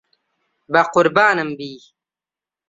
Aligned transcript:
بەقوربانم 0.71 1.49
بی. 1.57 1.71